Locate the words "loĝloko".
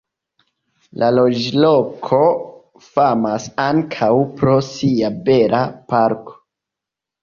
1.17-2.23